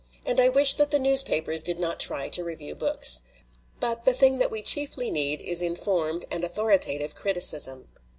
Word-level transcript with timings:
And 0.25 0.39
I 0.39 0.49
wish 0.49 0.73
that 0.77 0.89
the 0.89 0.97
newspapers 0.97 1.61
did 1.61 1.77
not 1.77 1.99
try 1.99 2.27
to 2.29 2.43
review 2.43 2.73
books. 2.73 3.21
But 3.79 4.03
the 4.03 4.13
thing 4.15 4.39
that 4.39 4.49
we 4.49 4.63
chiefly 4.63 5.11
need 5.11 5.41
is 5.41 5.61
informed 5.61 6.25
and 6.31 6.43
au 6.43 6.47
thoritative 6.49 7.13
criticism. 7.13 7.87